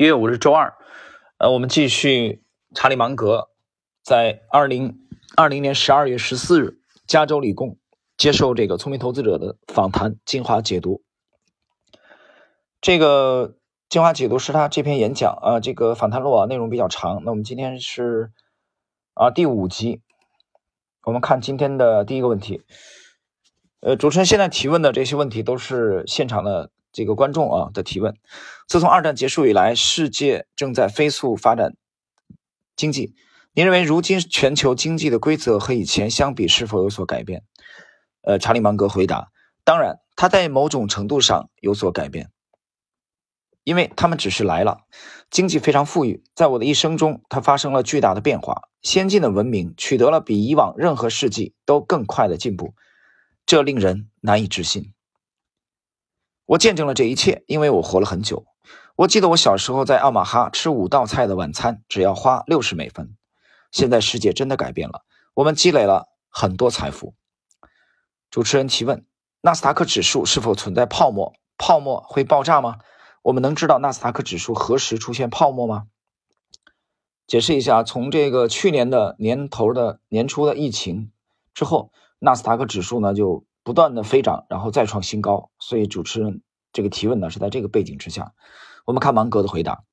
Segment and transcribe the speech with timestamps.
[0.00, 0.74] 一月五日周二，
[1.38, 3.48] 呃，我们继续查理芒格
[4.04, 5.00] 在二零
[5.36, 6.78] 二零年十二月十四日
[7.08, 7.78] 加州理工
[8.16, 11.02] 接受这个聪明投资者的访谈精华解读。
[12.80, 13.56] 这个
[13.88, 17.24] 精华解读是他这篇演讲啊，这个访谈录啊内容比较长。
[17.24, 18.30] 那我们今天是
[19.14, 20.00] 啊第五集，
[21.02, 22.62] 我们看今天的第一个问题。
[23.80, 26.70] 呃，主持人现在提问的这些问题都是现场的。
[26.98, 28.16] 这个观众啊的提问：
[28.66, 31.76] 自从二战结束以来，世界正在飞速发展
[32.74, 33.14] 经济。
[33.52, 37.44] 您认为如今全球经济的规则和以前相比是否有所改变？
[38.22, 39.30] 呃，查理芒格回答：
[39.62, 42.30] 当然，它在某种程度上有所改变，
[43.62, 44.78] 因为他们只是来了。
[45.30, 48.62] 经济非常富裕，在我的一生中，它发生了巨大的变化。
[48.82, 52.74] 先进的文明取得了比以往任何世纪都更快的进步，
[53.46, 54.92] 这令人难以置信。
[56.48, 58.46] 我见证了这一切，因为我活了很久。
[58.96, 63.14] 我记得我小时候在奥马哈吃五道菜的晚餐只要花六十美分。
[63.70, 67.14] 现在世界真的改变了，我们积累了很多财富。
[68.30, 69.04] 主持人提问：
[69.42, 71.34] 纳斯达克指数是否存在泡沫？
[71.58, 72.78] 泡沫会爆炸吗？
[73.20, 75.88] 我们能知道纳斯达克指数何时出现泡沫吗？
[77.26, 81.12] 解释一下，从这个去年的年头的年初的疫情
[81.52, 83.44] 之后，纳斯达克指数呢就。
[83.68, 86.40] 不断的飞涨，然后再创新高，所以主持人
[86.72, 88.32] 这个提问呢是在这个背景之下。
[88.86, 89.84] 我们看芒格的回答：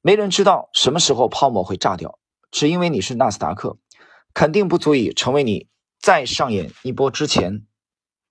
[0.00, 2.18] 没人知道什么时候泡沫会炸掉，
[2.50, 3.76] 只因为你是纳斯达克，
[4.32, 5.68] 肯定不足以成为你
[6.00, 7.66] 再上演一波之前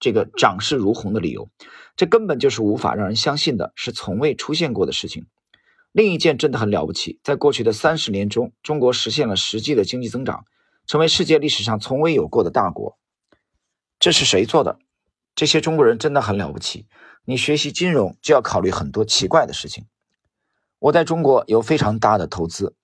[0.00, 1.50] 这个涨势如虹的理由。
[1.94, 5.26] 这根本就是无法让人相信的，是从未出现过的事情。
[5.92, 10.46] 另一件真的很了不起，在过去的三十年中，中国实现了实际的经济增长，
[10.86, 12.96] 成为世界历史上从未有过的大国。
[14.02, 14.80] 这是谁做的？
[15.36, 16.88] 这些中国人真的很了不起。
[17.24, 19.86] 你学习金融就要考虑很多奇怪的事情。
[20.80, 22.74] 我在中国有非常大的投资。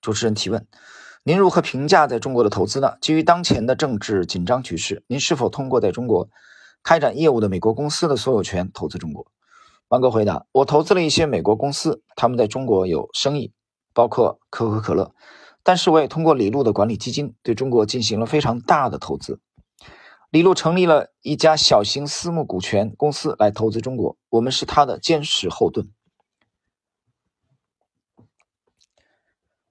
[0.00, 0.66] 主持人提问：
[1.22, 2.94] 您如何评价在中国的投资呢？
[3.00, 6.28] 基于当前的政治紧张局势，您是否通过在中国
[6.82, 9.24] 开展业务的美国公司的所有权投资中国？
[9.86, 13.52] 芒格回答：我投资了一些美国公司，他们在中国有生意，
[13.94, 15.14] 包括可口可乐。
[15.62, 19.38] 但是我也通过李路的管理基金对中国进行了非常大的投资。
[20.30, 25.90] 李路成立了一家小型私募股权公司来投资中国，我们是他的坚实后盾。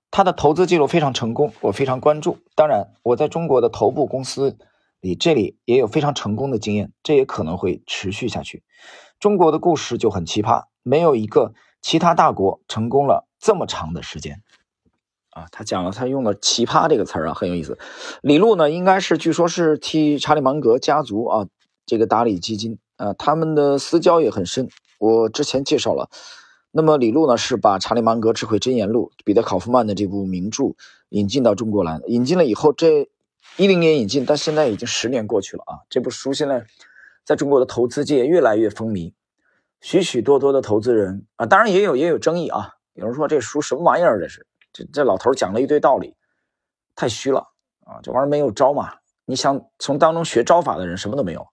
[0.10, 2.40] 他的投资记录非常成功，我非常关注。
[2.56, 4.58] 当然，我在中国的头部公司
[5.00, 8.64] 里，这里也有非常成功的经验，这也可能会持续下去。
[9.20, 11.54] 中国的故事就很奇葩，没有一个
[11.84, 14.42] 其他大国成功了这么长的时间。
[15.38, 17.78] 啊，他讲了，他用了“奇葩”这个词儿啊，很有意思。
[18.24, 21.48] 李路呢，应该是据说是替查理芒格家族啊
[21.86, 24.68] 这个打理基金啊，他们的私交也很深。
[24.98, 26.10] 我之前介绍了，
[26.72, 30.74] 那么李路呢是把《查理芒格智慧箴言录》彼得考夫曼的这部名著
[31.10, 33.08] 引进到中国来，引进了以后，这
[33.58, 35.86] 一零年引进，但现在已经十年过去了啊。
[35.88, 36.66] 这部书现在
[37.24, 39.14] 在中国的投资界越来越风靡，
[39.82, 44.48] 许许多多的投资人啊，当然也有也有争议啊，有人说这书什么玩意儿，这是。
[44.78, 46.16] 这这老头讲了一堆道理，
[46.96, 47.40] 太虚了
[47.86, 48.00] 啊！
[48.04, 48.94] 这玩意儿没有招嘛？
[49.26, 51.48] 你想从当中学招法的人什么都没有。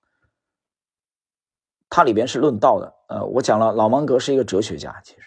[1.88, 2.94] 它里边是论道的。
[3.08, 5.00] 呃，我讲了，老芒格是一个哲学家。
[5.02, 5.20] 其实，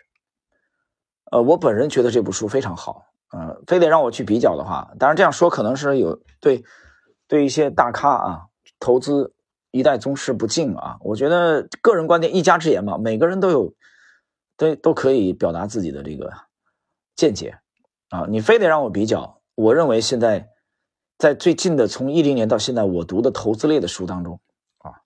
[1.32, 3.06] 呃，我本人觉得这部书非常好。
[3.32, 6.64] 呃，非得让我去比较的话，当然这样说可能是有对
[7.28, 8.46] 对一些大咖啊，
[8.80, 9.34] 投资
[9.72, 10.98] 一代宗师不敬啊。
[11.02, 13.74] 我觉得个人观点一家之言嘛，每个人都有
[14.56, 16.34] 都都可以表达自己的这个
[17.16, 17.60] 见解。
[18.10, 20.50] 啊，你非得让我比较，我认为现在
[21.18, 24.40] 在最近的从一零年到现在，我读的投资类的书当中，
[24.78, 25.02] 啊，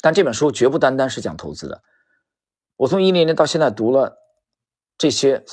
[0.00, 1.82] 但这本书绝不单单是讲投资的。
[2.76, 4.18] 我从一零年到现在读了
[4.96, 5.44] 这些，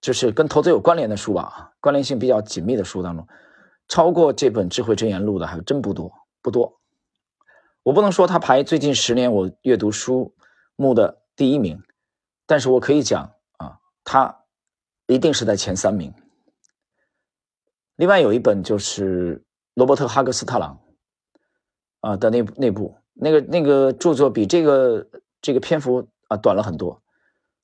[0.00, 3.26] 就是跟投资有关联的书吧，关联性比较紧密的书当中，
[3.88, 6.80] 超过这本《智慧箴言录》的还真不多，不多。
[7.82, 10.36] 我不能说它排最近十年我阅读书
[10.76, 11.82] 目的第一名，
[12.46, 14.44] 但是我可以讲啊，它。
[15.08, 16.14] 一定是在前三名。
[17.96, 19.42] 另外有一本就是
[19.74, 20.78] 罗伯特·哈格斯特朗
[22.00, 25.08] 啊的那那部那个那个著作比这个
[25.40, 27.02] 这个篇幅啊短了很多。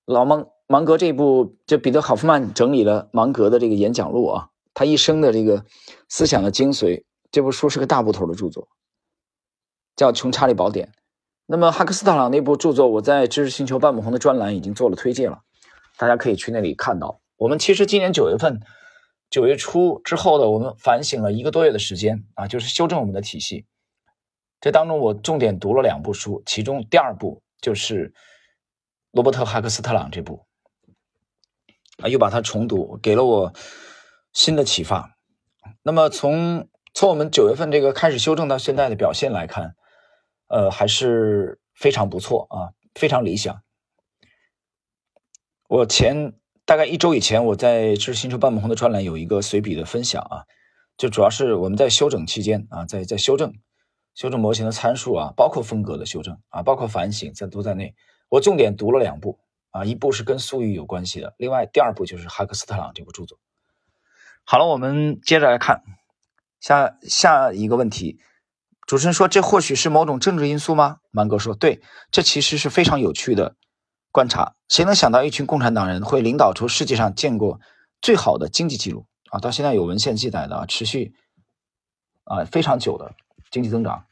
[0.06, 5.64] 老芒芒格这部就彼得·考夫曼整理了芒格的这个演讲录啊，他一生的这个
[6.08, 7.04] 思想的精髓。
[7.30, 8.68] 这部书是个大部头的著作，
[9.96, 10.86] 叫《穷查理宝典》。
[11.46, 15.42] 那么哈克斯特朗那部著作，我在知识星球半亩红的专栏已经做了推荐了，
[15.98, 17.20] 大家可以去那里看到。
[17.44, 18.62] 我们其实今年九月份，
[19.28, 23.66] 九月初之后的，我们反省了一个多月的时间啊，就是修正我们的体系。
[24.62, 28.14] 这当中我重点读了两部书，其中第二部就是
[29.10, 30.46] 罗伯特·哈克斯特朗这部
[31.98, 33.52] 啊，又把它重读，给了我
[34.32, 35.18] 新的启发。
[35.82, 39.74] 那么从从我们九月份这个开始修正到现在的表现来看，
[40.46, 43.60] 呃，还是非常不错啊，非常理想。
[45.68, 46.32] 我前
[46.66, 50.44] 大概一周以前，我在知识星球半亩红的专栏有一个随笔的分享啊，
[50.96, 53.54] 就主要是我们在休整期间啊，在在修正
[54.14, 57.94] 修正模型的参数啊，包括风格的修正啊，包括反省在都在内。
[58.30, 59.38] 我重点读了两部
[59.70, 63.38] 啊，一部是跟粟裕有关系的，另外第二部就是哈克斯特朗这部著作。
[64.44, 65.82] 好了，我们接着来看
[66.60, 68.18] 下下一个问题。
[68.86, 71.80] 主持人说：“这或许是某种政治因素吗？”芒格说：“对，
[72.10, 73.56] 这其实是非常有趣的
[74.14, 74.54] 观察。
[74.68, 77.58] 谁能想到一群共产党人会领导出世界上见过
[78.00, 79.40] 最好的经济记录啊？
[79.40, 81.16] 到现在有文献记载的啊，持续
[82.22, 83.16] 啊非常久的
[83.50, 84.06] 经济增长，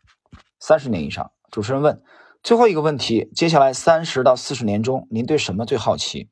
[0.58, 2.02] 三十年以上。”主持人问
[2.42, 6.28] ：“最后一个问题，接下来三十到四十年中，您对什么最好奇？”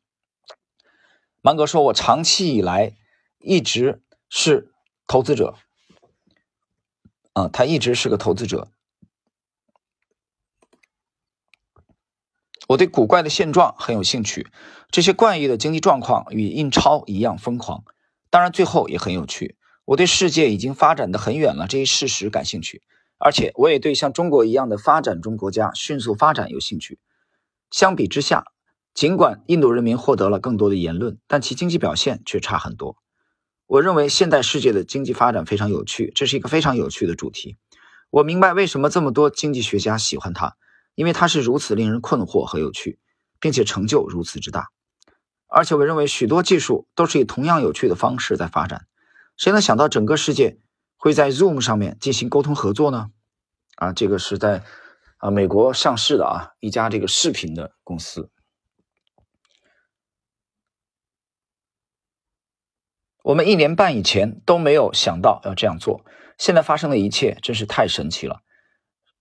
[1.40, 2.96] 芒格说：“我长期以来
[3.38, 4.72] 一直是
[5.06, 5.54] 投资者。”
[7.34, 8.66] 啊，他一直是个投资者。
[12.70, 14.46] 我对古怪的现状很有兴趣，
[14.92, 17.82] 这些怪异的经济状况与印钞一样疯狂。
[18.30, 19.56] 当然，最后也很有趣。
[19.84, 22.82] 我对世界已经发展的很远了这一事实感兴趣，
[23.18, 27.00] 而且我也对像中国一样的发展中国家迅速发展有兴趣。
[27.72, 28.44] 相比之下，
[28.94, 32.98] 尽管印度人民获得了更多的言论，但其经济表现却差很多。
[33.66, 37.56] 我认为现代世界的经济发展非常有趣，这是一个非常有趣的主题。
[38.10, 40.56] 我明白为什么这么多经济学家喜欢它，
[40.94, 42.98] 因为它是如此令人困惑和有趣，
[43.38, 44.68] 并且成就如此之大。
[45.46, 48.86] 而且我认为许多技术都是以同样有趣的方式在发展。
[49.36, 50.58] 谁能想到整个世界
[50.96, 53.10] 会在 Zoom 上面进行沟通合作呢？
[53.76, 54.62] 啊，这个是在
[55.16, 58.30] 啊美国上市的啊一家这个视频的公司。
[63.22, 66.04] 我们一年半以前都没有想到要这样做，
[66.38, 68.42] 现在发生的一切真是太神奇了。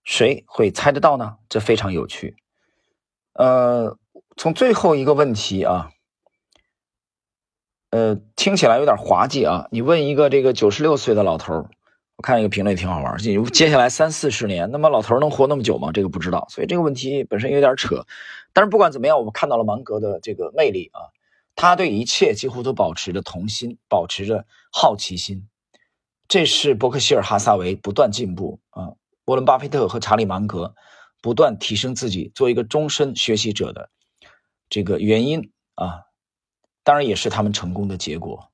[0.09, 1.37] 谁会猜得到呢？
[1.49, 2.35] 这非常有趣。
[3.33, 3.95] 呃，
[4.35, 5.91] 从最后一个问题啊，
[7.91, 9.67] 呃，听起来有点滑稽啊。
[9.69, 11.67] 你问一个这个九十六岁的老头
[12.15, 13.19] 我看一个评论也挺好玩
[13.53, 15.91] 接下来三四十年，那么老头能活那么久吗？
[15.91, 18.07] 这个不知道，所以这个问题本身有点扯。
[18.51, 21.13] 但是不管怎么样，我们看到了芒格的这个魅力啊。
[21.55, 25.47] 他对一切几乎都保持着童心，保持着好奇心，
[26.27, 28.93] 这是伯克希尔哈萨维不断进步啊，
[29.29, 30.73] 沃伦巴菲特和查理芒格
[31.21, 33.91] 不断提升自己，做一个终身学习者的
[34.71, 36.01] 这个原因啊，
[36.83, 38.49] 当然也是他们成功的结果，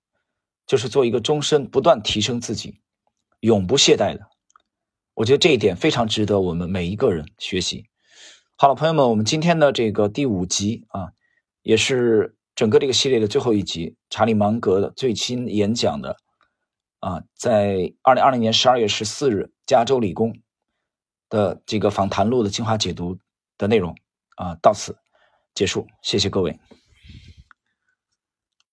[0.67, 2.81] 就是做一个终身不断提升自己、
[3.39, 4.27] 永不懈怠的。
[5.13, 7.85] 我觉得这一点非常值得我们每一个人学习。
[8.57, 11.13] 好了，朋友们，我们今天的这个第五集啊，
[11.61, 12.35] 也是。
[12.55, 16.15] 整个这个系列的最后一集，查理芒格的最新演讲的
[17.01, 20.37] 啊，在二零二零年十二月十四日加州理工
[21.29, 23.17] 的这个访谈录的精华解读
[23.57, 23.95] 的内容
[24.35, 24.95] 啊，到此
[25.53, 26.59] 结束，谢谢各位。